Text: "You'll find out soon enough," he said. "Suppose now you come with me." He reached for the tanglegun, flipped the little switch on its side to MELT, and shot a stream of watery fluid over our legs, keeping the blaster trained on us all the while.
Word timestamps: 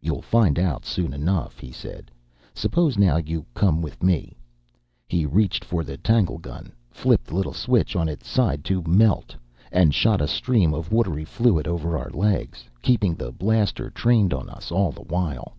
"You'll 0.00 0.20
find 0.20 0.58
out 0.58 0.84
soon 0.84 1.12
enough," 1.12 1.60
he 1.60 1.70
said. 1.70 2.10
"Suppose 2.56 2.98
now 2.98 3.18
you 3.18 3.46
come 3.54 3.82
with 3.82 4.02
me." 4.02 4.36
He 5.06 5.24
reached 5.26 5.64
for 5.64 5.84
the 5.84 5.96
tanglegun, 5.96 6.72
flipped 6.90 7.26
the 7.28 7.36
little 7.36 7.52
switch 7.52 7.94
on 7.94 8.08
its 8.08 8.26
side 8.28 8.64
to 8.64 8.82
MELT, 8.82 9.36
and 9.70 9.94
shot 9.94 10.20
a 10.20 10.26
stream 10.26 10.74
of 10.74 10.90
watery 10.90 11.24
fluid 11.24 11.68
over 11.68 11.96
our 11.96 12.10
legs, 12.10 12.64
keeping 12.82 13.14
the 13.14 13.30
blaster 13.30 13.90
trained 13.90 14.34
on 14.34 14.50
us 14.50 14.72
all 14.72 14.90
the 14.90 15.02
while. 15.02 15.54